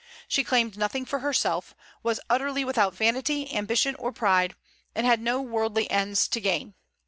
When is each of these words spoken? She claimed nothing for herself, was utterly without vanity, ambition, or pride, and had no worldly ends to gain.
She 0.27 0.43
claimed 0.43 0.79
nothing 0.79 1.05
for 1.05 1.19
herself, 1.19 1.75
was 2.01 2.19
utterly 2.27 2.65
without 2.65 2.95
vanity, 2.95 3.53
ambition, 3.53 3.93
or 3.99 4.11
pride, 4.11 4.55
and 4.95 5.05
had 5.05 5.21
no 5.21 5.43
worldly 5.43 5.91
ends 5.91 6.27
to 6.29 6.41
gain. 6.41 6.73